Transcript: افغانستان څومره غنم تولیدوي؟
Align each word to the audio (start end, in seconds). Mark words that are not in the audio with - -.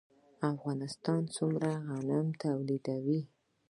افغانستان 0.53 1.21
څومره 1.35 1.69
غنم 1.87 2.27
تولیدوي؟ 2.43 3.19